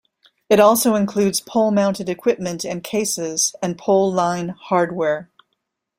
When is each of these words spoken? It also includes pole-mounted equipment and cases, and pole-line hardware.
It 0.49 0.59
also 0.59 0.95
includes 0.95 1.39
pole-mounted 1.41 2.09
equipment 2.09 2.65
and 2.65 2.83
cases, 2.83 3.55
and 3.61 3.77
pole-line 3.77 4.55
hardware. 4.59 5.29